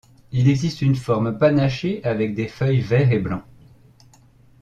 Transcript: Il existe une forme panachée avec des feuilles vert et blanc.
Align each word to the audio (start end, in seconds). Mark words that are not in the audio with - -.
Il 0.31 0.49
existe 0.49 0.81
une 0.81 0.95
forme 0.95 1.37
panachée 1.37 2.03
avec 2.03 2.33
des 2.33 2.47
feuilles 2.47 2.79
vert 2.81 3.11
et 3.11 3.19
blanc. 3.19 3.43